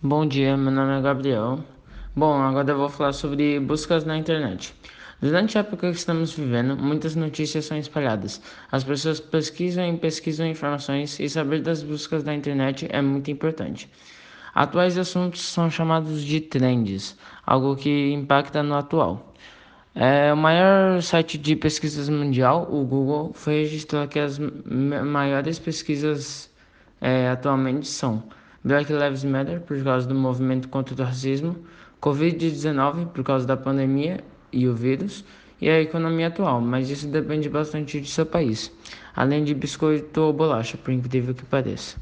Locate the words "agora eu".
2.40-2.78